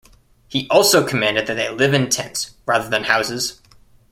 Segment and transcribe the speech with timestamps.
[0.47, 3.61] He also commanded that they live in tents, rather than houses.